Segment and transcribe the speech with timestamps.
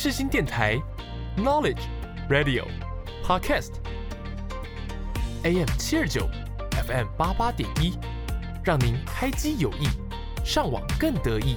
[0.00, 0.80] 世新电台
[1.36, 1.82] ，Knowledge
[2.30, 2.64] Radio
[3.24, 3.72] Podcast
[5.42, 6.20] AM 七二九
[6.86, 7.98] ，FM 八八点一，
[8.62, 9.88] 让您开机有益，
[10.44, 11.56] 上网更得意。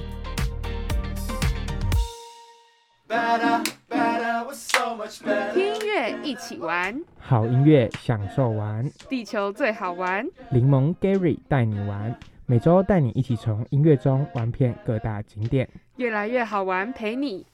[5.54, 10.26] 听音乐一起玩，好音乐享受玩，地球最好玩。
[10.50, 17.46] 柠檬 Gary 带你玩，每周带你一起从音乐中玩遍各大景点，越来越好玩，陪你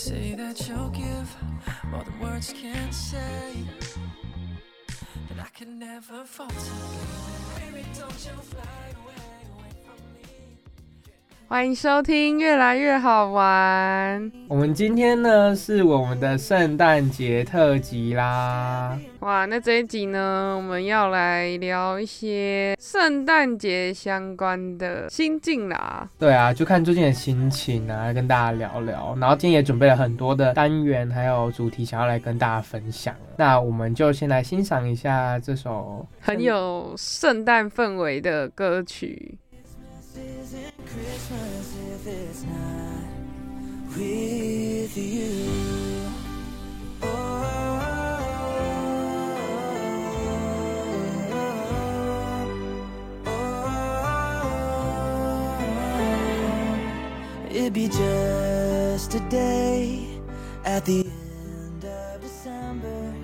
[0.00, 1.36] say that you'll give
[1.90, 3.52] more than words can say.
[5.28, 6.54] That I can never falter.
[7.58, 9.09] Baby, don't you fly away.
[11.50, 14.30] 欢迎收听，越来越好玩。
[14.46, 18.96] 我们今天呢是我们的圣诞节特辑啦。
[19.18, 26.08] 哇，那这一集呢，我们要来聊一些圣诞节相关的心境啦。
[26.20, 29.16] 对啊，就看最近的心情啊，跟大家聊聊。
[29.20, 33.12] 然后今天也准备了很多的单元还有主题，想要来跟大家分享。
[33.36, 39.36] 那我们就先来欣赏一下这首很有圣诞氛围的歌曲。
[40.20, 43.04] Isn't Christmas if it's not
[43.96, 46.10] with you.
[57.50, 60.06] It'd be just a day
[60.66, 63.14] at the end of December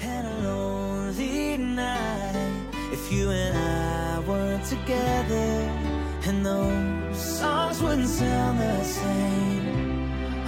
[0.00, 2.52] and a lonely night
[2.92, 5.51] if you and I weren't together
[8.22, 9.64] sound the same.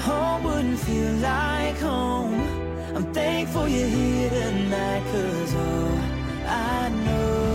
[0.07, 2.37] Home wouldn't feel like home.
[2.97, 5.95] I'm thankful you're here tonight, cause all
[6.77, 7.53] I know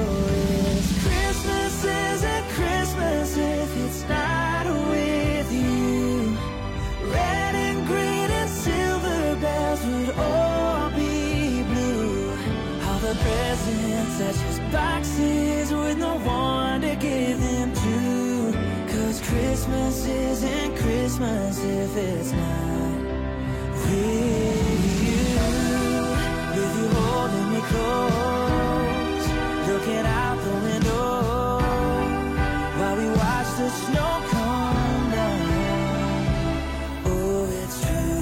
[0.76, 1.76] is Christmas
[2.08, 6.38] isn't Christmas if it's not with you.
[7.18, 12.32] Red and green and silver bells would all be blue.
[12.86, 16.59] All the presents are just boxes with no one
[20.10, 23.02] isn't Christmas if it's not
[23.86, 25.26] with you.
[26.56, 29.28] With you holding me close,
[29.70, 31.62] looking out the window
[32.80, 35.42] while we watch the snow come down.
[37.06, 38.20] Oh, it's true.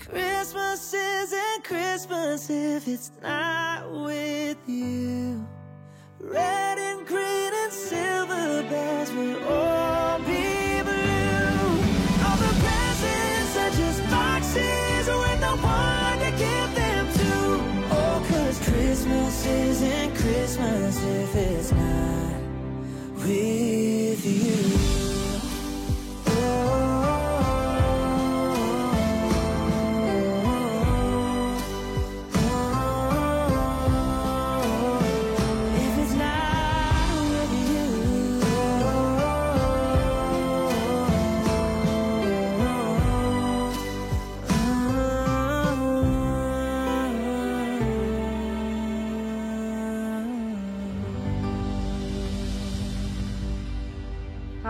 [0.00, 3.55] Christmas isn't Christmas if it's not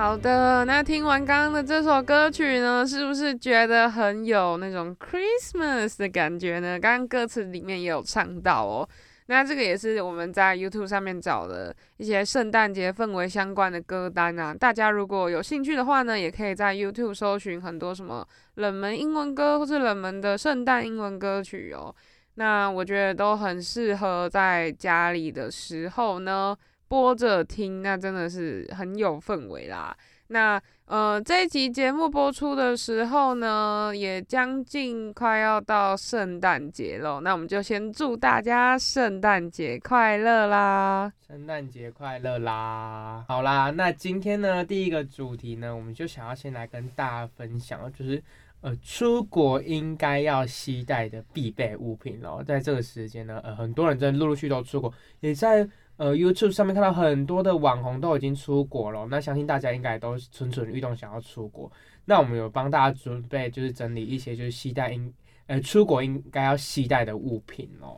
[0.07, 6.79] 好的，那听完刚刚的这首歌曲呢，是不是觉得很有那种 Christmas 的感觉呢？
[6.79, 8.89] 刚刚歌词里面也有唱到哦。
[9.27, 14.55] 那这个也是我们在 YouTube 上面找的一些圣诞节氛围相关的歌单啊。
[14.55, 18.25] 大家如果有兴趣的话呢，也可以在 YouTube 搜寻很多什么
[18.55, 21.93] 冷门英文歌或是冷门的圣诞英文歌曲哦。
[22.37, 26.57] 那我觉得都很适合在家里的时候呢
[26.89, 29.97] 播着听，那真的是很有氛围啦。
[30.29, 37.21] 那呃，这一集节目播出的时候呢，也将近快要到圣诞节喽。
[37.21, 41.13] 那我们就先祝大家圣诞节快乐啦！
[41.29, 43.25] 圣诞节快乐啦！
[43.29, 48.21] 好啦，那今天呢，第一个主题呢，我们就想要先来跟大家分享，就是
[48.63, 52.43] 呃，出国应该要携带的必备物品咯。
[52.45, 61.71] 在这个时间呢，呃，很多人真的陆陆续续都出国，也在呃 YouTube 上面看到很多的网红都已经出国了，那相信大家应该都蠢蠢欲动想要出国。
[62.05, 65.13] 那我们有帮大家准备，就是整理一些就是携带应
[65.47, 67.97] 呃出国应该要携带的物品哦。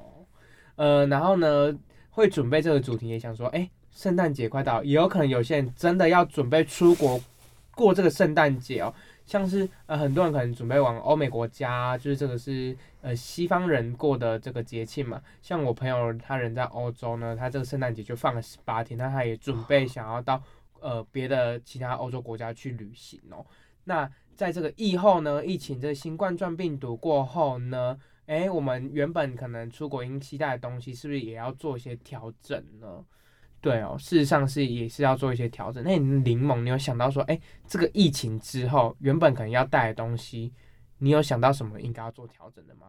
[0.77, 1.77] 呃，然后呢
[2.11, 7.21] 会准备这个主题，也想说，哎，圣诞节快到，也有可能有些人真的要准备出国
[7.75, 8.95] 过这个圣诞节哦。
[9.29, 15.23] 像是呃很多人可能准备往欧美国家，就是这个是呃西方人过的这个节庆嘛。
[15.43, 20.43] 像我朋友他人在欧洲呢，他这个圣诞节就放了十八天，那他也准备想要到
[20.81, 23.45] 呃别的其他欧洲国家去旅行哦。
[23.85, 33.05] 那在这个疫后呢，疫情这个新冠状病毒过后呢，诶，我们原本可能出国应期待的东西，是不是也要做一些调整呢？
[33.61, 35.83] 对哦，事实上是也是要做一些调整。
[35.83, 40.53] 那你柠檬，你有想到说，哎，这个疫情之后，原本可能要带的东西，
[40.99, 42.87] 你有想到什么应该要做调整的吗？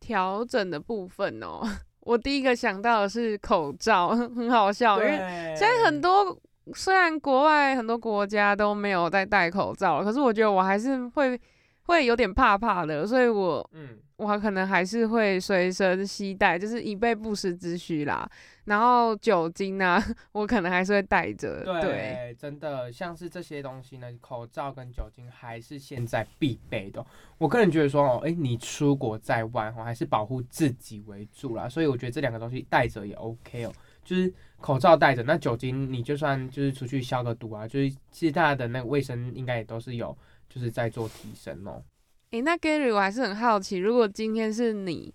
[0.00, 1.60] 调整的部分哦，
[2.00, 5.16] 我第一个想到的是口罩， 很好笑，因为
[5.56, 6.38] 现在很多
[6.74, 11.38] 虽然国外很多国家都没有在戴口罩，可是我觉得我还是会
[11.86, 13.98] 会有点怕怕的，所以我嗯。
[14.18, 18.26] 我可能还是会随身携带，就是以备不时之需啦。
[18.64, 20.02] 然后酒精呢，
[20.32, 21.62] 我可能还是会带着。
[21.82, 27.04] 对，真的，像是这些东西呢，口罩跟酒精还是现在必备的。
[27.36, 31.68] 我个人觉得说哦，哎，你出国在外哦，还是保护自己为主啦。
[31.68, 33.72] 所以我觉得这两个东西带着也 OK 哦。
[34.02, 40.16] 就是口罩带着，那酒精你就算就是出去消个毒啊，就是其实大家的那个卫生应该也都是有，
[40.48, 41.82] 就是在做提升哦。
[42.30, 45.14] 诶，那 Gary，我还是很好奇，如果今天是你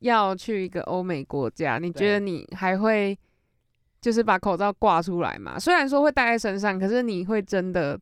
[0.00, 3.16] 要去一个欧美国家，你觉得你还会
[4.00, 5.58] 就是把口罩挂出来吗？
[5.58, 7.98] 虽然说会戴在身上，可是你会真的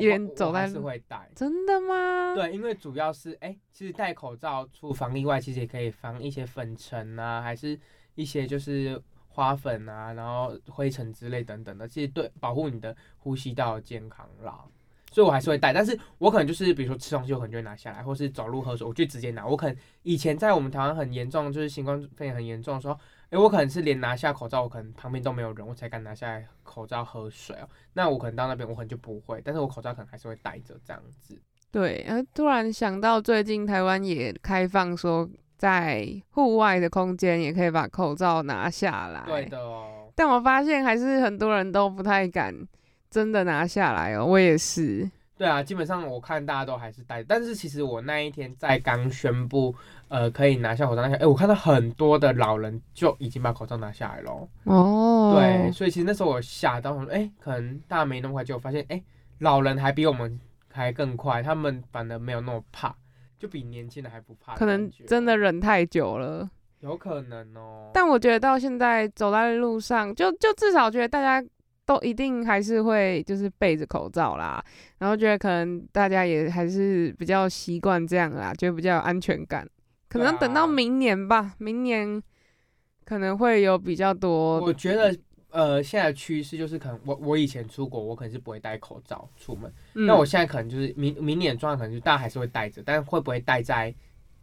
[0.00, 1.30] 一人走在是会戴？
[1.34, 2.34] 真的吗？
[2.34, 7.78] 对，因为主要是哎，其实戴口罩除防意外，其实也可以防一些粉尘啊，还是
[8.14, 14.64] 一些就是花粉啊，然后灰尘之类等等的，其实对保护你的呼吸道健康啦。
[15.12, 19.46] 所以我还是会带，但是我可能就是比如说吃东西，我可能就会拿下来，或是走路喝水，我就直接拿。
[19.46, 22.98] 我可能以前在我们台湾很严重，就是新冠肺炎很严重的时候，
[23.28, 27.68] 哎，我可能是连拿下口罩，我可能旁边都没有人，我才敢拿下来口罩喝水哦。
[27.92, 31.38] 那我可能到那边，我可能就不会，但是我口罩可能还是会戴着这样子。
[31.70, 35.28] 对，呃，突然想到最近台湾也开放说，
[35.58, 39.22] 在户外的空间也可以把口罩拿下来。
[39.26, 40.10] 对的哦。
[40.14, 42.54] 但我发现还是很多人都不太敢。
[43.12, 45.08] 真的拿下来哦，我也是。
[45.36, 49.74] 对啊，基本上我看大家都还是戴，但是其实我那一天在刚宣布，
[50.08, 54.48] 呃，可以拿下口罩那天，哎，我看到很多的老人就已经把口罩拿下来了。
[54.64, 55.34] 哦。
[55.36, 59.02] 对，所以其实那时候我吓到，说，哎，可能大家没那么快，就发现，哎，
[59.40, 60.38] 老人还比我们
[60.70, 62.94] 还更快，他们反而没有那么怕，
[63.38, 64.54] 就比年轻人还不怕。
[64.54, 66.48] 可能真的忍太久了。
[66.80, 67.90] 有可能哦。
[67.92, 71.44] 但我觉得到现在走在路上，就就至少觉得大家。
[71.92, 74.64] 都一定还是会就是背着口罩啦，
[74.98, 79.68] 然后觉得可能大家也还是比较习惯这样啦，就比较有安全感。
[80.08, 82.22] 可能等到明年吧，明年
[83.04, 84.60] 可能会有比较多。
[84.60, 85.14] 我觉得
[85.50, 93.94] 呃，现在趋势就是可能我我以前出国，我可能是不会戴口罩出门，那我现在可能就是明明年状况可能就大家还是会戴着，但是会不会戴在？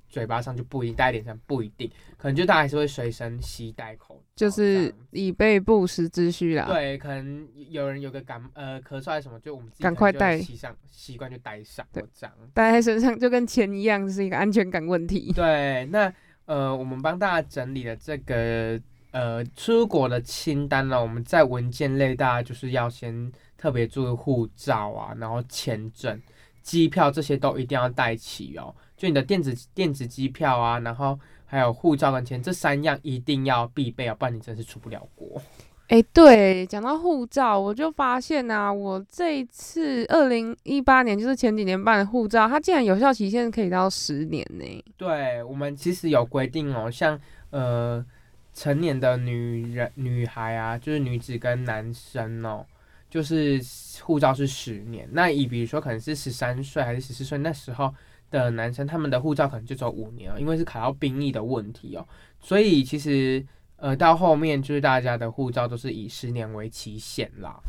[0.09, 6.65] 嘴巴上就不一定戴脸上不一定，可能就大家还是会随身携带口，就是以备不时之需啦。
[6.65, 15.31] 对，可能有人有个感呃咳嗽还是什么，就我们赶快带习上习惯就带上，对，这样带在身上就跟钱一样，是一个安全感问题。
[15.33, 16.11] 对，那
[16.45, 26.19] 呃，我们帮大家整理了这个呃出国的清单了，我们在文件类大家就是要先特别注意护照啊，然后签证、
[26.61, 28.73] 机票这些都一定要带齐哦。
[28.97, 35.41] 就你的电子电子机票啊，然后还有护照跟钱，这三样一定要必备哦，不然你真是出不了国。
[35.87, 44.85] 哎，对，讲到护照，我就发现啊，我这一次二零一八年就是前几年办的护照，它竟然有效期限可以到十年呢。
[44.97, 48.05] 对，我们其实有规定哦，像呃
[48.53, 52.63] 成年的女人、女孩啊，就是女子跟男生哦，
[53.09, 53.61] 就是
[54.03, 55.09] 护照是十年。
[55.11, 57.93] 那以比如说可能是十三岁还是十四岁那时候。
[58.31, 62.07] 的男生，他们的护照可能就走五年哦，因为是考到兵役的问题哦，
[62.39, 63.43] 所以其实
[63.75, 67.59] 呃到后面就是大家的护照都是以十年为期限啦。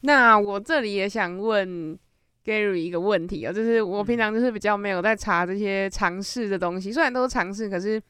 [0.00, 1.98] 那我这里也想问
[2.42, 8.02] Gary 一个问题哦，就是我平常就是比较没有在查这些尝试的东西，虽然都是尝试，可是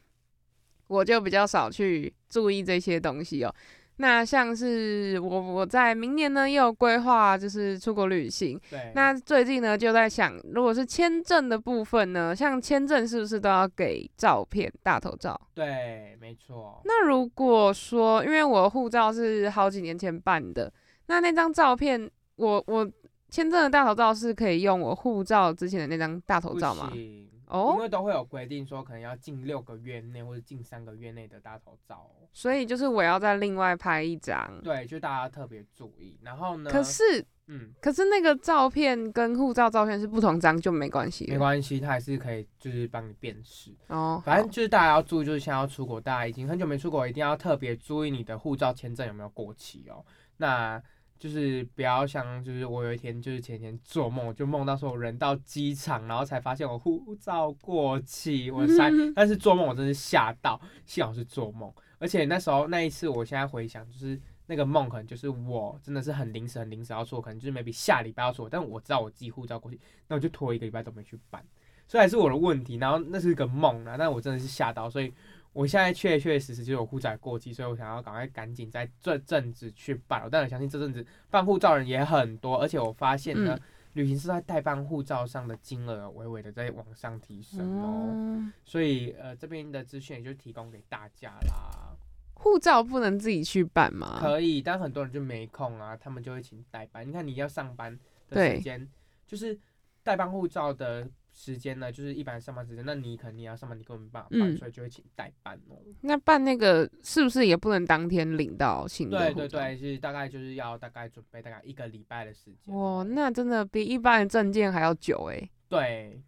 [0.87, 3.53] 我就比较少去注意这些东西哦。
[3.97, 8.61] 那像是我我在明年呢也有规划，就是出国旅行。
[8.71, 15.41] 对，那最近呢就在想，如果是签证的部分呢，像签证是不是都要给照片大头照？
[15.55, 16.81] 对，没错。
[16.85, 20.73] 那如果说，因为我护照是好几年前办的，
[21.07, 22.91] 那那张照片，我我
[23.31, 26.91] 签证的大头照是可以用我护照之前的那张大头照吗？
[26.93, 32.27] 行因哦，为都会有规定说，可能要近六个月内或者近三个月内的大头照哦。
[32.33, 34.61] 所以就是我要再另外拍一张。
[34.63, 36.19] 对，就大家特别注意。
[36.23, 36.71] 然后呢？
[36.71, 41.27] 可是嗯，可是那个照片跟护照照片是不同张就没关系。
[41.29, 43.71] 没关系，它还是可以就是帮你辨识。
[43.89, 50.05] 哦，反正就是大家要注意，就是现在要出国，大家已经很久没出国，一定要特别注意你的护照签证有没有过期哦。
[50.39, 50.83] 那
[51.19, 64.21] 就是不要像，就是我有一天就是前天做梦，就梦到说我人到机场，然后才发现我护照过期，我塞， 但是做梦我真是吓到，幸好是做梦，而且那时候那一次，我现在回想就是。
[64.47, 71.43] 那个梦可能就是我真的是很临时很临时要做，可能就是 maybe 下礼拜要做，但我知道我自己护照过期，那我就拖一个礼拜都没去办，
[71.89, 72.77] 所以还是我的问题。
[72.77, 75.11] 然后那是一个梦啊，但我真的是吓到，所以
[75.55, 80.29] 我现在确确实实就是我护照过期，所以我想要赶快赶紧在这阵子去办。
[80.31, 83.63] 但我相信这阵子办护照人也很多，而且我发现呢，嗯
[83.95, 88.11] 旅行社在代办护照上的金额微微的在往上提升哦。
[88.11, 91.97] 嗯所以呃这边的资讯也就提供给大家啦。
[92.35, 94.19] 护照不能自己去办吗？
[94.21, 97.07] 可以，但很多人就没空啊，他们就会请代办。
[97.09, 97.97] 你看你要上班
[98.29, 98.87] 的时间，
[99.25, 99.57] 就是
[100.03, 105.77] 代办护照的时间呢，就是一般上班时间，那你可能你要上班，你根本没办法办，嗯所以就会请代办哦。
[106.01, 109.35] 那办那个是不是也不能当天领到新的护照？
[109.35, 112.73] 对对对，是大概就是要大概准备大概一个礼拜的时间。
[112.73, 115.51] 哇，那真的比一般的证件还要久哎。
[115.69, 116.23] 对，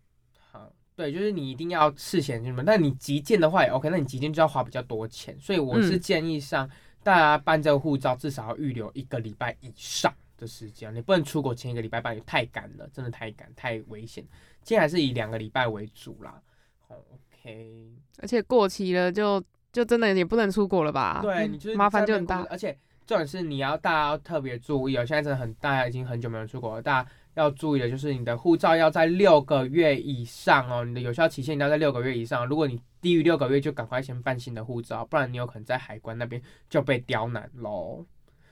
[0.51, 6.69] 好，对，就是你一定要事先什么，那你急件的话也 OK，那你急件就要花比较多钱，所以我是嗯建议上、
[7.05, 14.27] 大家办这个护照至少要预留一个礼拜以上的时间，你不能出国前一个礼拜办，太赶了，真的太赶，太危险。
[14.67, 16.43] 今天还是以两个礼拜为主啦。
[16.89, 19.41] 哦 OK，而且过期了就
[19.73, 21.21] 就真的也不能出国了吧？
[21.23, 22.45] 嗯对你就是麻烦就很大。
[22.51, 32.45] 而且重点是你要大家要特别注意哦，现在真的很大家已经很久没有出国了，大家要注意的就是你的护照要在六个月以上哦，你的有效期限要在六个月以上。
[32.45, 38.05] 如果你低于六个月，就赶快先办新的护照，不然你有可能在海关那边就被刁难喽。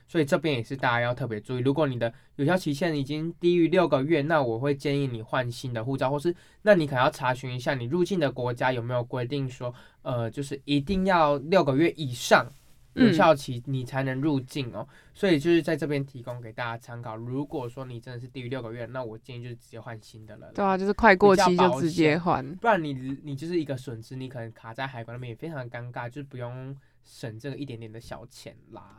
[0.07, 12.47] 所以这边也是大家要特别注意，如果你的有效期限已经低于六个月，那我会建议你换新的护照，或是那你可能要查询一下你入境的国家有没有规定说，呃，就是一定要六个月以上
[12.95, 14.87] 有嗯效期你才能入境哦。
[15.15, 17.17] 所以就是在这边提供给大家参考。
[17.17, 20.53] 如果说你真的是低于六个月，那我建议就是直接换新的了。
[20.53, 22.55] 对啊，就是快过期就直接换。
[22.57, 22.93] 不然你
[23.23, 28.99] 你就是一个损失，你可能卡在海关那边也非常尴尬，就是不用省这个一点点的小钱啦。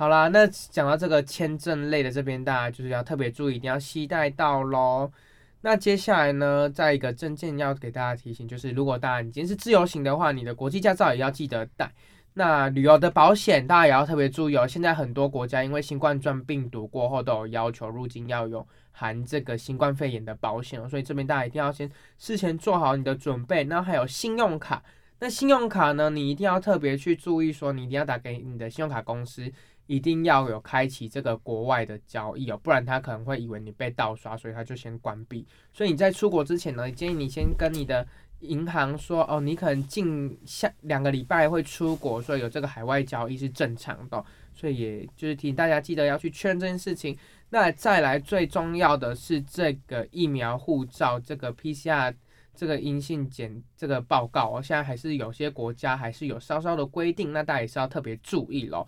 [0.00, 5.12] 好啦，那讲到这个签证类的这边，大家就是要特别注意，一定要携带到喽。
[5.60, 11.92] 那接下来呢，再一个证件要给大家提醒，就是如果大家你今天是自由行的话，你的国际驾照也要记得带。
[12.32, 14.66] 那旅游的保险大家也要特别注意哦。
[14.66, 23.64] 现在很多国家因为新冠状病毒过后都有要求入境要有含这个新冠肺炎的保险哦，所以这边大家一定要先事前做好你的准备。
[23.64, 24.82] 那还有信用卡，
[25.18, 29.52] 那信用卡呢，你一定要特别去注意说，你一定要打给你的信用卡公司，
[29.90, 35.44] 一定要有开启这个国外的交易哦，不然他可能会以为你被盗刷，所以他就先关闭。
[35.72, 38.06] 所以你在出国之前呢，建议你先跟你的
[38.38, 47.18] 银行说哦，你可能近下两个礼拜会出国，所以有这个海外交易是正常的、所以也就是提醒大家记得要去确认这件事情。
[47.48, 52.14] 那再来最重要的是这个疫苗护照，这个 PCR
[52.54, 58.86] 这个阴性检这个报告哦，现在还是有些国家还是有稍稍的规定，那大家也是要特别注意咯。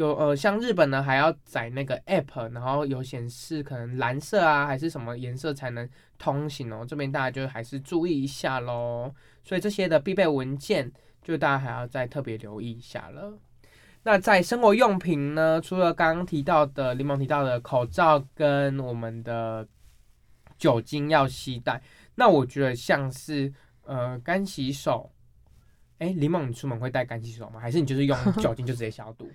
[0.00, 6.86] 有呃，像日本呢，还要载那个 app，然后有显示可能蓝色啊，还是什么颜色才能通行哦。
[6.88, 9.14] 这边大家就还是注意一下喽。
[9.44, 10.90] 所以这些的必备文件，
[11.20, 13.38] 就大家还要再特别留意一下了。
[14.02, 19.68] 那在生活用品呢，除了刚刚提到的柠檬提到的口罩跟我们的
[20.56, 21.82] 酒精要携带，
[22.14, 23.52] 那我觉得像是
[23.82, 25.12] 呃干洗手。
[25.98, 27.60] 哎，柠檬，你出门会带干洗手吗？
[27.60, 29.30] 还是你就是用 酒精就直接消毒？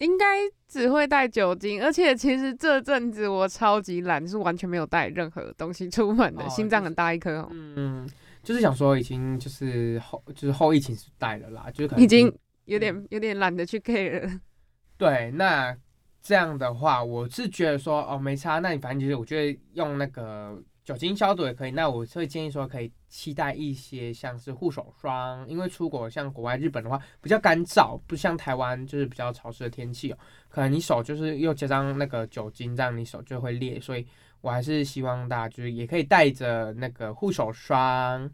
[0.00, 8.08] 应该只会带酒精，而且其实这阵子我超级懒，是完全没有带任何东西出门的，哦心脏很大一颗哦，嗯，
[8.42, 12.32] 就是想说已经就是后就是后疫情时代了啦，就是可能已经
[12.64, 14.40] 有点有点懒得去 care 了。
[14.96, 15.30] 对。
[15.32, 15.76] 那
[16.22, 21.70] 这样的话，我是觉得说哦没差，那你反正就是我觉得用那个酒精消毒也可以。
[21.70, 30.18] 那我会建议说，可以期待一些像是护手霜，因为出国像国外日本的话比较干燥，不像台湾就是比较潮湿的天气哦，
[30.48, 33.78] 可能你手就是又加上那个酒精，这样你手就会裂。
[33.80, 34.06] 所以
[34.40, 38.30] 我还是希望大家就是也可以带着那个护手霜。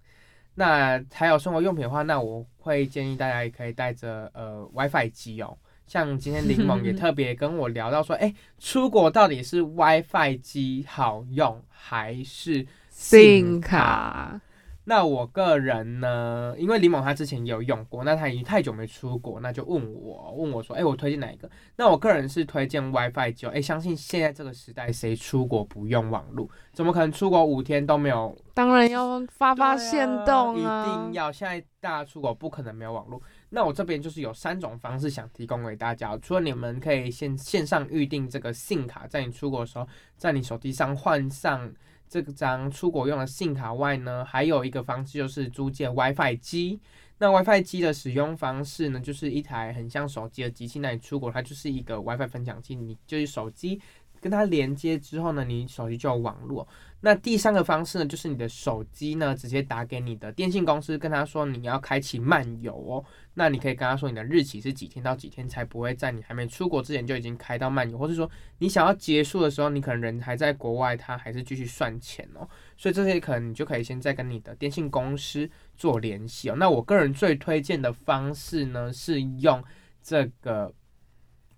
[0.55, 5.57] 那还有生活用品的话，那我会建议大家也可以带着呃 WiFi 机哦。
[5.87, 14.41] 像今天柠檬 也特别跟我聊到说，哎，出国到底是 WiFi 机好用还是 SIM 卡？
[14.89, 21.51] 那我个人呢，因为李猛他之前有用过，那他已经太久没出国，那就问我问我说，哎，我推荐哪一个？
[21.75, 26.49] 那我个人是推荐 WiFi 九，哎，相信现在这个时代，谁出国不用网络？
[26.73, 28.37] 怎么可能出国五天都没有？
[28.55, 30.87] 当然要发发现动啊！
[30.87, 31.33] 一定要！
[31.33, 33.21] 现在大家出国不可能没有网络。
[33.57, 41.73] 那我这边就是有三种方式想提供给大家，除了你们可以线线上预定这个信卡，在你出国的时候，在你手机上换上。
[42.09, 46.79] 这张出国用的信卡外呢，还有一个方式就是租借 WiFi 机。
[47.19, 50.79] 那 WiFi 机的使用方式呢，就是一台很像手机的机器。
[50.79, 53.81] 那你出国，它就是一个 WiFi 分享器，你就是手机
[54.29, 56.67] 跟它连接之后呢，你手机就有网络。
[57.01, 63.05] 那第三个方式呢，就是你的手机呢，直接打给你的电信公司，跟他说你要开启漫游哦。
[63.35, 68.29] 那你可以跟他说你的日期是几天到几天，才不会在你还没出国之前就已经开到漫游，或者说
[68.59, 72.49] 你想要结束的时候，你可能人还在国外，他还是继续算钱哦。
[72.77, 76.57] 所以这些可能你就可以先再跟你的电信公司做联系哦。
[76.59, 79.63] 那我个人最推荐的方式呢，是用
[80.03, 80.73] 这个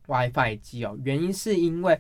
[0.09, 1.99] WiFi 机哦，原因是因为。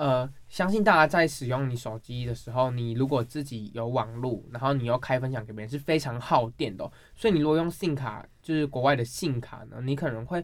[0.00, 6.90] 呃，相信大家在使用你手机的时候，你如果自己有网络，然后你又开分享给别人，是非常耗电的。
[7.14, 10.42] 所以你如果用信卡，就是国外的信卡呢，你可能会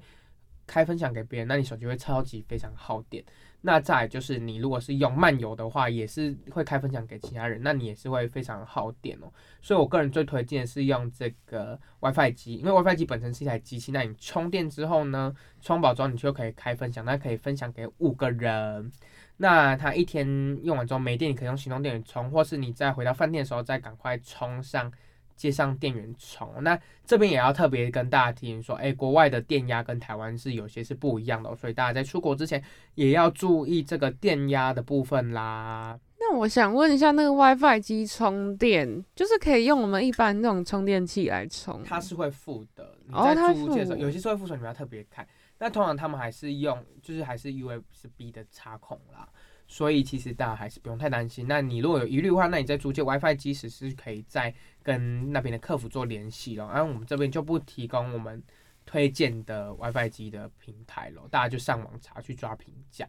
[0.67, 3.25] 开分享给别人，那你手机会超级非常耗电。
[3.63, 9.33] 那再就是你如果是用漫游的话，也是会开分享给其他人，那你也是会非常耗电哦。
[9.63, 18.93] 所以我个人最推荐的是用这个 WiFi 机，因为 WiFi 机本身是一台机器，那你充电之后呢，充饱之后你就可以开分享，那可以分享给五个人。
[19.39, 20.27] 那它一天
[20.63, 24.91] 用完之后没电，你可以用行动电源充，或是你再回到饭店的时候再赶快充上，
[25.37, 26.51] 接上电源充。
[26.63, 32.63] 那这边也要特别跟大家提醒说，哎，国外的电压跟台湾是有些是不一样的，所以大家在出国之前
[32.95, 35.99] 也要注意这个电压的部分啦。
[36.19, 41.83] 那我想问一下，那个 WiFi 机充电就是可以用我们一般那种充电器来充？
[41.85, 45.25] 它是会附的，你在租借的时候有些是会附的，你们要特别看。
[45.59, 49.27] 那通常他们还是用，就是还是 USB 的插孔啦，
[49.67, 51.47] 所以其实大家还是不用太担心。
[51.49, 56.69] 那你如果有疑虑的话，那你在租借 WiFi 机时是可以再跟那边的客服做联系咯。
[56.71, 58.43] 然后我们这边就不提供我们
[58.85, 63.09] 推荐的 WiFi 机的平台咯，大家就上网查去抓评价。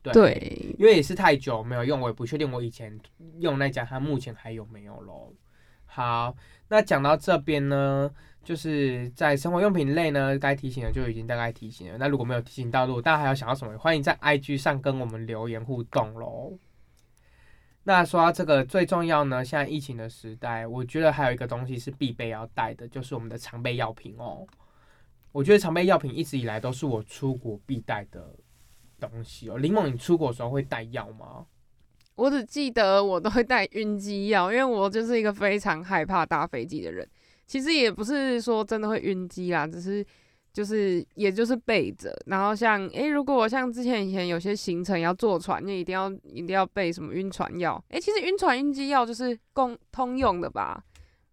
[0.00, 2.96] 对，因为也是太久没有用，我也不确定我以前
[3.40, 5.34] 用那家它目前还有没有咯。
[5.84, 6.36] 好，
[6.68, 8.14] 那讲到这边呢。
[8.44, 11.98] 就是在生活用品类呢，该提醒的就已经大概提醒了。
[11.98, 16.58] 那如果没有提醒到，如果大家还有想要什么，欢迎在 IG 上跟我们留言互动喽。
[17.84, 24.46] 那说到这个最重要呢，现在疫情的时代，我觉得还有一个东西是必备要带的，就是我们的常备药品哦。
[25.32, 28.34] 我觉得常备药品一直以来都是我出国必带的
[28.98, 29.58] 东西哦。
[29.58, 31.44] 林梦，你出国的时候会带药吗？
[32.14, 37.08] 我只记得我都会带晕机药，因为我就是一个非常害怕搭飞机的人。
[37.48, 40.04] 其实也不是说真的会晕机啦，只是
[40.52, 42.14] 就是也就是备着。
[42.26, 47.82] 然后像诶，如果像之前以前有些行程要坐船，就一定要一定要备什么晕船药。
[47.88, 50.84] 诶，其实晕船晕机药就是共通用的吧？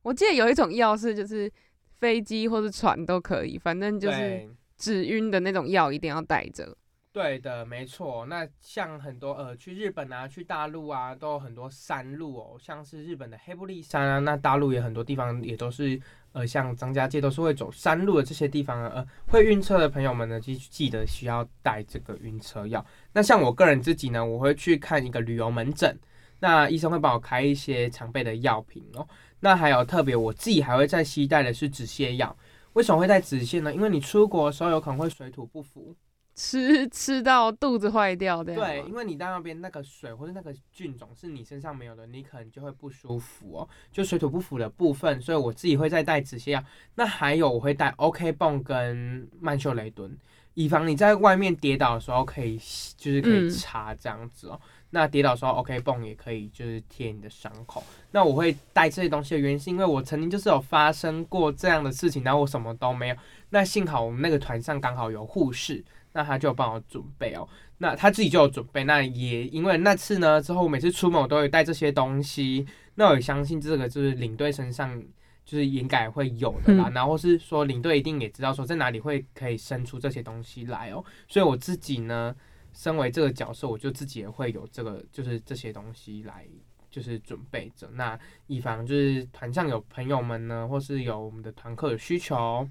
[0.04, 1.52] 我记得有一种药是就是
[2.00, 4.48] 飞机或者船都可以，反正就是
[4.78, 6.76] 止晕的那种药一定要带着。
[7.16, 8.26] 对的，没错。
[8.26, 12.58] 那像很多呃，去日本啊，去大陆啊，都有很多山路哦。
[12.60, 15.98] 像是日本的黑布利山啊，那大陆也很多地方也都是
[16.34, 22.86] 呃，像张家界都是会走山路的这些地方啊呃，会晕车的朋友们呢，记记得需要带这个晕车药。
[23.14, 25.98] 那像我个人自己呢，我会去看一个旅游门诊，
[26.42, 29.08] 那医生会帮我开一些常备的药品哦。
[29.40, 32.36] 那还有特别，我自己还会再携带的是止泻药。
[32.74, 33.74] 为什么会带止泻呢？
[33.74, 35.96] 因为你出国的时候有可能会水土不服。
[36.36, 46.64] 吃 吃到肚子坏掉的，对，因为你到那边那个水或者那个菌种是你身上没有的，你可能就会不舒服哦，就水土不服的部分，所以我自己会再带止泻药。
[46.96, 50.16] 那还有我会带 OK 泵跟曼秀雷敦，
[50.56, 52.58] 以防你在外面跌倒的时候可以
[52.98, 54.60] 就是可以擦这样子哦。
[54.90, 57.82] 那跌倒的时候 OK 泵也可以就是贴你的伤口。
[58.12, 63.16] 那我会带这些东西的原因是因为我曾经就是有发生过这样的事情，然后我什么都没有。
[63.50, 65.84] 那幸好我们那个团上刚好有护士。
[66.16, 67.46] 那他就帮我准备哦。
[67.78, 74.98] 那他自己就有准备，那也因为那次呢之后，每次出门我都会带这些东西，那我也相信这个就是领队身上
[75.44, 82.34] 就是应该会有的啦，嗯然后是说领队一定也知道说在哪里会可以生出这些东西来哦，所以我自己呢，
[82.72, 86.48] 身为这个角色，我就自己也会有这个就是这些东西来。
[86.96, 92.66] 就是准备着，那以防就是团上有朋友们呢，或是有我们的团客有需求，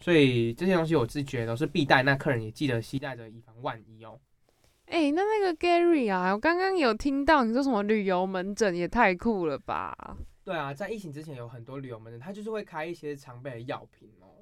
[0.00, 4.18] 所以这些东西我自己觉得都是必带，那客人也记得携带着，以防万一哦。
[4.86, 9.94] 哎、那那个 Gary 啊，我刚刚有听到你说什么旅游门诊，也太酷了吧！
[10.42, 14.40] 对啊，在疫情之前有很多旅游门诊，他就是会开一些常备的药品哦。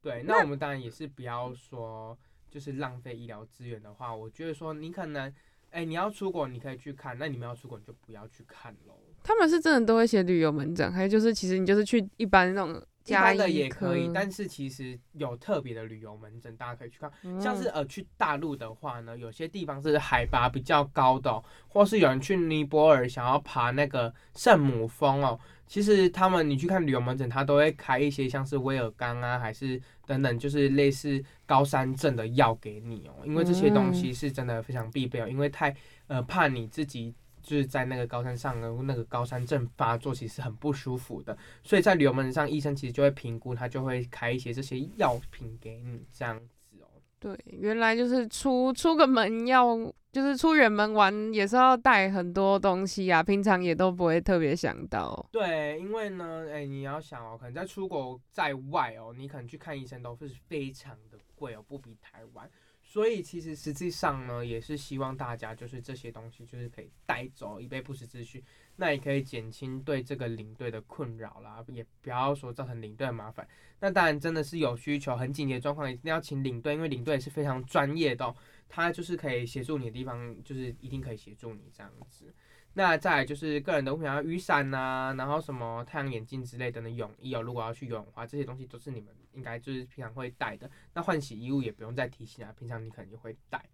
[0.00, 2.16] 对，那那我们当然也是不要说
[2.48, 5.34] 就是浪费医疗资源的话，我觉得说你可能，
[5.70, 8.94] 哎、你要出国你可以去看，那你们要出国你就不要去看喽。
[9.22, 12.82] 他们是真的都会写旅游门诊，还有就是其实你就是去一般那种
[13.14, 17.10] 般的也可以，但是其实有特别的旅游门诊，大家可以去看。
[17.40, 25.38] 像是嗯呃去大陆的话呢，有些地方是海拔比较高的、哦，或是有人去尼泊尔想要爬那个圣母峰哦。
[25.66, 33.12] 其实他们你去看旅游门诊，他都会开一些像是威尔刚啊，还是等等，就是类似高山症的药给你哦。
[33.24, 35.74] 因为这些东西是真的非常必备哦，因为太
[36.06, 37.14] 呃怕你自己。
[37.48, 41.34] 就是在那个高山上呢，那个高山症发作，其实很不舒服的。
[41.64, 46.86] 所以在旅游门上，医生其实就会评估，他就会开一些这些药品给你，这样子哦。
[47.18, 49.74] 对，原来就是出出个门要，
[50.12, 55.26] 就是出远门玩也是要带很多东西啊，平常也都不会特别想到。
[55.32, 62.46] 对，因为呢，哎、你要想哦，可能在出国在外哦，你可能去看医生都是非常的贵哦，不比台湾。
[62.90, 68.42] 所以其实实际上呢，也是希望大家就是这些东西就是可以带走，以备不时之需。
[68.76, 73.46] 那也可以减轻对这个领队的困扰啦，也不要说造成领队的麻烦。
[73.78, 78.34] 那当然真的是有需求很紧急的状况，一定要请领队，因为领队也是非常专业的、
[78.70, 82.32] 他就是可以协助你的地方，就是一定可以协助你这样子。
[82.72, 90.68] 那再来就是个人的物品，像雨伞呐，然后什么太阳眼镜之类的，泳衣哦，如果要去游泳的话，这些东西都是你们应该就是平常会带的。
[90.92, 93.64] 那换洗衣物也不用再提醒啊，平常你可能就会带。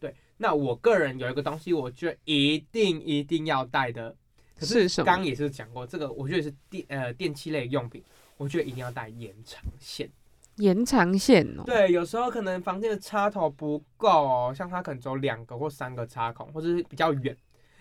[0.00, 4.14] 对，那我个人有一个东西，我觉得一定一定要带的，
[4.58, 8.02] 可是什么刚刚也是讲过，这个我觉得是电呃电器类用品，
[8.36, 10.10] 我觉得一定要带延长线。
[10.56, 17.34] 延长线哦，对，有时候可能房间的插头不够哦，像它可能只有两个或三个插孔，或者是比较远。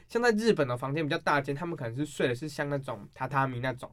[0.08, 3.92] 像在日本的房间比较大间，他们可能是睡的是像那种榻榻米那种。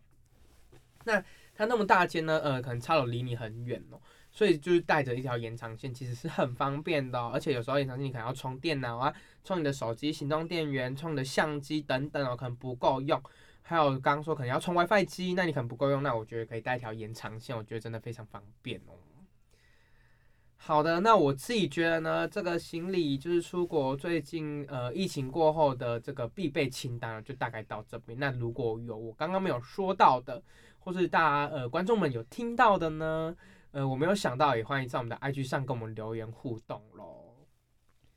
[1.04, 1.24] 那
[1.59, 13.21] 它那么大间呢，呃，可能插头离你很远哦，所以就是带着一条延长线，其实是很方便的、而且有时候延长线你可能要充电脑啊，充你的手机行动电源，充你的相机等等哦，可能不够用。
[13.62, 18.94] 还有刚刚说可能要充 WiFi 机，那你可能不够用，那我觉得可以带一条延长线，我觉得真的非常方便哦。
[20.61, 28.18] 好的，那我自己觉得呢，这个行李就是出国最近呃疫情过后的这个必备清单就大概到这边。
[28.18, 30.42] 那如果有我刚刚没有说到的，
[30.88, 33.37] 或是大家呃观众们有听到的呢，
[33.72, 37.35] 呃我没有想到，也欢迎在我们的 IG 上跟我们留言互动喽。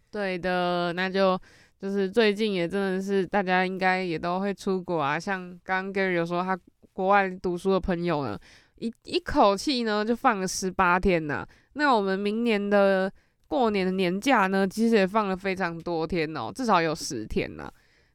[0.09, 1.37] 对的，那就
[1.77, 6.57] 就是最近也真的是大家应该也都会出国啊，像刚刚 Gary 有说他
[6.93, 8.39] 国外读书的朋友呢，
[8.77, 13.11] 一一口气呢就放了十八天呐、那我们明年的
[13.47, 17.69] 过年的年假呢，其实也放了非常多天哦，至少有十天呐、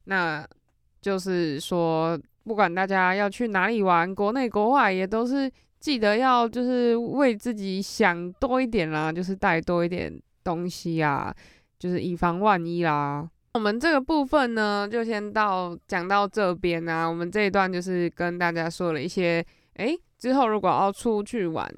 [0.05, 0.49] 那
[1.03, 11.35] 就是说，不管大家要去哪里玩，国内国外也都是记得要就是为自己想多一点啦，就是带多一点东西啊，
[11.77, 13.29] 就是以防万一啦。
[13.55, 17.09] 我们这个部分呢，就先到讲到这边啊。
[17.09, 21.69] 我们这一段就是跟大家说了一些，诶，之后如果要出去玩，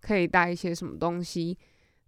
[0.00, 1.56] 可以带一些什么东西。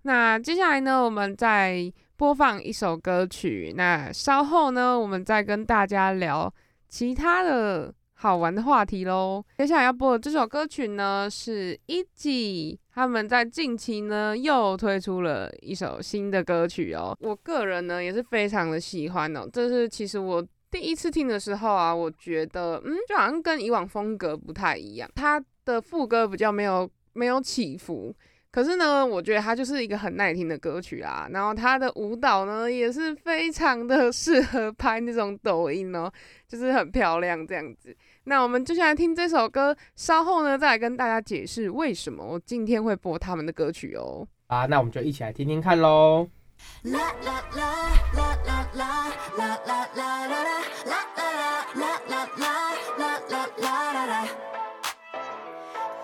[0.02, 3.72] 那接下来呢，我们再播放一首歌曲。
[3.76, 6.52] 那稍后呢，我们再跟大家聊
[6.88, 9.44] 其他的好玩的话题喽。
[9.58, 12.76] 接下来要播的这首歌曲呢，是 E.G.
[12.92, 17.16] 他们在近期呢又推出了一首新的歌曲哦。
[17.20, 19.48] 我个人呢也是非常的喜欢哦。
[19.52, 28.12] 这是其实我第一次听的时候啊，我觉得嗯，就好像跟以往风格不太一样，它的副歌比较没有没有起伏。
[28.50, 31.28] 可是呢，我觉得它就是一个很耐听的歌曲啦。
[31.30, 36.10] 然后它的舞蹈呢，也是非常的适合拍那种抖音哦，
[36.48, 37.94] 就是很漂亮这样子。
[38.24, 44.26] 那我们就先来听这首歌，稍后呢再来跟大家解释为什么我今天会播他们的歌曲哦。
[44.46, 46.28] 啊，那我们就一起来听听看喽。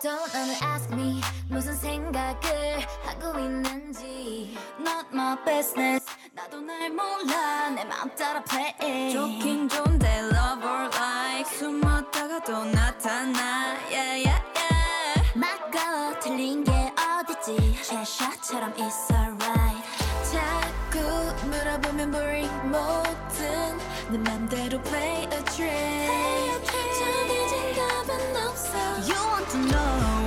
[0.04, 7.84] Don't ever ask me 무슨 생각을 하고 있는지 Not my business 나도 또날 몰라 내
[7.84, 16.18] 맘 따라 play 좋긴 좋은데 love or like 숨었다가 또 나타나 yeah yeah yeah 막고
[16.20, 19.82] 틀린 게 어딨지 최샤처럼 it's alright
[20.30, 23.78] 자꾸 물어보면 boring 뭐든
[24.10, 26.83] 내 맘대로 play a trick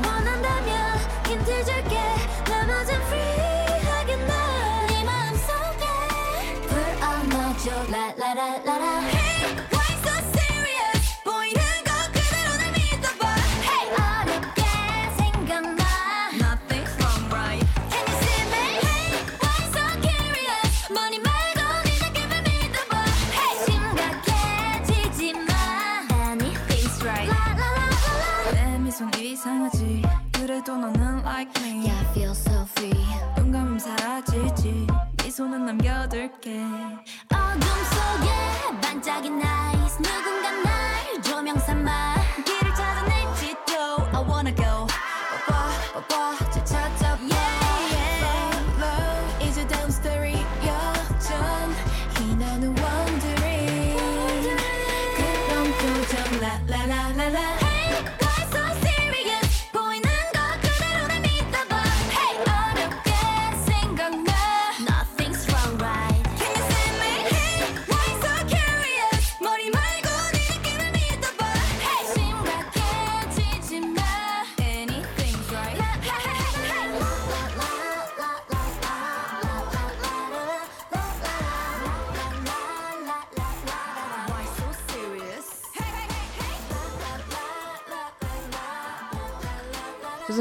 [0.05, 1.71] 원한다면 힘들지
[30.67, 32.91] 그래도 너는 like me Yeah I feel so free
[33.37, 34.85] 눈 감으면 사라지지
[35.23, 36.59] 미소는 남겨둘게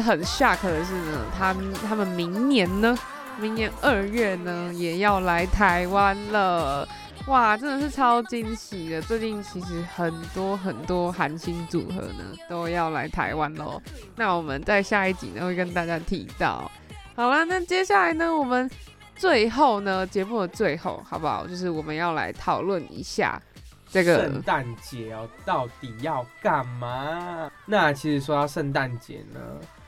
[0.06, 1.52] 很 shock 的是呢，他
[1.88, 2.96] 他们明年呢，
[3.40, 6.88] 明年二月呢也要来台湾了，
[7.26, 9.02] 哇，真的是超惊喜的。
[9.02, 13.82] 最近其实很多很多韩星组合呢都要来台湾喽，
[14.14, 16.70] 那我们在下一集呢会跟大家提到。
[17.16, 18.70] 好啦，那接下来呢，我们
[19.16, 21.48] 最后呢节目的最后，好不好？
[21.48, 23.42] 就是我们要来讨论一下
[23.90, 27.50] 这个圣诞节哦，到底要干嘛？
[27.64, 29.40] 那其实说到圣诞节呢，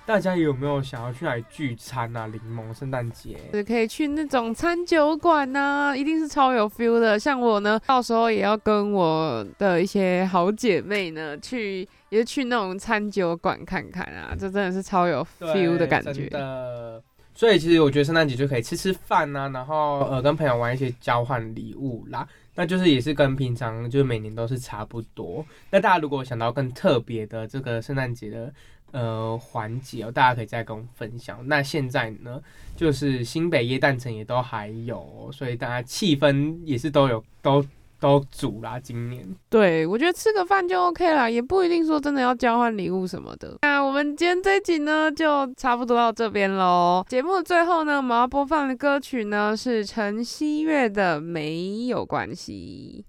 [0.09, 2.27] 大家有没有想要去哪里聚餐啊？
[2.29, 7.21] 柠檬圣诞节，是可以去那种餐酒馆呐、一定是超有 feel 的。
[7.21, 16.27] 像我呢，到时候也要跟我的一些好姐妹呢，去也是去那种餐酒馆看看啊，这真的是超有 feel 的感觉。
[16.31, 17.03] 的。
[17.35, 25.45] 所以其实我觉得圣诞节就可以吃吃饭啊、然后呃跟朋友玩一些交换礼物啦，那就是也是跟平常就是每年都是差不多。
[25.71, 28.53] 那大家如果想到更特别的这个圣诞节的
[28.93, 31.39] 呃环节哦，大家可以再跟我们分享。
[31.47, 32.41] 那现在呢，
[32.77, 37.65] 就是新北耶诞城也都还有、所以大家气氛也是都有都
[38.01, 38.79] 都足啦。
[38.79, 43.59] 今年对，我觉得吃个饭就 OK 啦，也不一定说真的要交换礼物什么的。
[43.63, 47.05] 那我们今天这一集呢，就差不多到这边喽。
[47.09, 53.05] 节目的最后呢，我们要播放的歌曲呢是陈曦月的《没有关系》。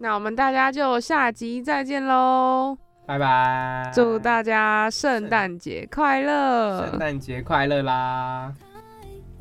[0.00, 2.76] 那我们大家就下集再见喽！
[3.06, 6.86] 拜拜，祝大家圣诞节快乐！
[6.86, 8.52] 圣诞节快乐啦！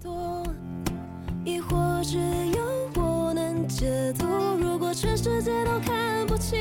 [0.01, 0.43] 多，
[1.43, 2.63] 亦或只有
[2.95, 4.25] 我能解读。
[4.59, 6.57] 如果全世界都看不清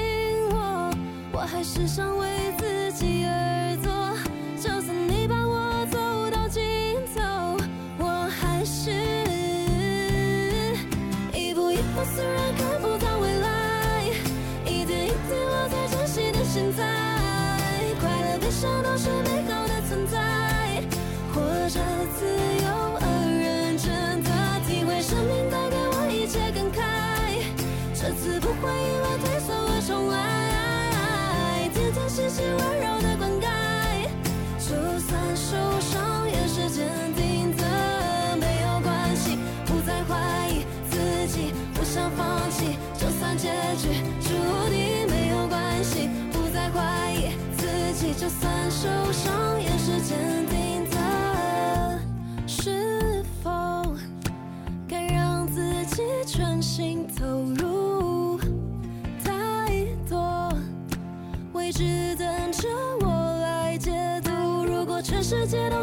[0.50, 0.92] 我，
[1.32, 2.26] 我还是想为
[2.58, 3.92] 自己而做。
[4.60, 5.98] 就算你把我走
[6.30, 6.62] 到尽
[7.14, 7.56] 头，
[7.98, 8.90] 我还是
[11.32, 13.05] 一步一步，虽然看不到
[16.56, 16.82] 现在。
[18.00, 19.35] 快乐悲伤都是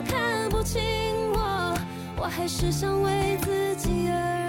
[0.01, 0.82] 看不清
[1.34, 1.77] 我，
[2.17, 4.42] 我还是想为自己而